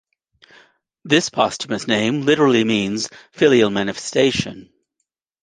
[1.05, 4.73] This posthumous name literally means "filial manifestation".